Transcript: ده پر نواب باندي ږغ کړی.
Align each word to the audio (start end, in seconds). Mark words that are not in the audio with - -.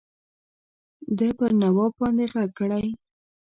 ده 1.17 1.27
پر 1.37 1.51
نواب 1.61 1.91
باندي 1.99 2.25
ږغ 2.31 2.47
کړی. 2.57 2.85